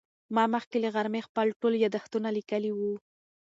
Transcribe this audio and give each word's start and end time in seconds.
ما 0.35 0.43
مخکې 0.55 0.77
له 0.83 0.89
غرمې 0.95 1.21
خپل 1.27 1.47
ټول 1.61 1.73
یادښتونه 1.83 2.29
لیکلي 2.37 2.71
وو. 2.73 2.93